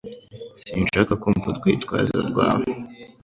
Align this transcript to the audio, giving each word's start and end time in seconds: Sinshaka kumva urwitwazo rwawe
Sinshaka 0.61 1.13
kumva 1.21 1.45
urwitwazo 1.49 2.17
rwawe 2.29 2.67